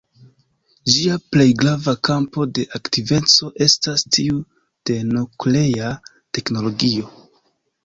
[0.93, 4.41] Ĝia plej grava kampo de aktiveco estas tiu
[4.93, 5.95] de nuklea
[6.41, 7.17] teknologio.